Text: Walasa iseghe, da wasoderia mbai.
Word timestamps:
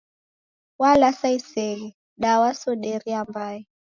Walasa 0.81 1.27
iseghe, 1.37 1.87
da 2.21 2.31
wasoderia 2.41 3.19
mbai. 3.29 3.57